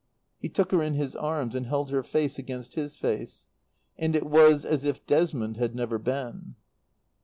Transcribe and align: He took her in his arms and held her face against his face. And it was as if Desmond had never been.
He 0.39 0.49
took 0.49 0.71
her 0.71 0.81
in 0.81 0.95
his 0.95 1.15
arms 1.15 1.53
and 1.55 1.67
held 1.67 1.91
her 1.91 2.01
face 2.01 2.39
against 2.39 2.73
his 2.73 2.97
face. 2.97 3.45
And 3.99 4.15
it 4.15 4.25
was 4.25 4.65
as 4.65 4.83
if 4.83 5.05
Desmond 5.05 5.57
had 5.57 5.75
never 5.75 5.99
been. 5.99 6.55